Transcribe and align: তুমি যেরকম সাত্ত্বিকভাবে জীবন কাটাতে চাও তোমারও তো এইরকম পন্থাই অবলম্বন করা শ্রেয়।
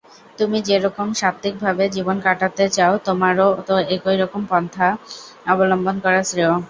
তুমি 0.39 0.57
যেরকম 0.67 1.07
সাত্ত্বিকভাবে 1.21 1.83
জীবন 1.95 2.17
কাটাতে 2.25 2.65
চাও 2.77 2.93
তোমারও 3.07 3.47
তো 3.67 3.75
এইরকম 3.93 4.41
পন্থাই 4.51 4.93
অবলম্বন 5.47 5.95
করা 6.05 6.21
শ্রেয়। 6.29 6.53